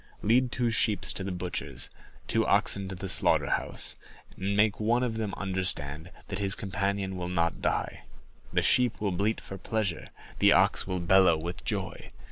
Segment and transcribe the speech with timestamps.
[0.23, 1.91] Lead two sheep to the butcher's,
[2.27, 3.95] two oxen to the slaughterhouse,
[4.35, 8.05] and make one of them understand that his companion will not die;
[8.51, 10.07] the sheep will bleat for pleasure,
[10.39, 12.09] the ox will bellow with joy.